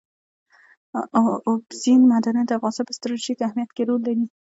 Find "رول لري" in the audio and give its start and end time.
3.89-4.25